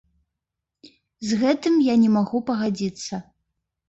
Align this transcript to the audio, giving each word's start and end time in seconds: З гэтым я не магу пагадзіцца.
З 1.31 1.37
гэтым 1.41 1.75
я 1.87 1.95
не 2.05 2.09
магу 2.15 2.41
пагадзіцца. 2.47 3.21